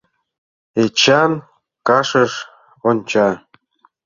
Эчан 0.83 1.31
кашыш 1.87 2.33
онча. 2.89 3.29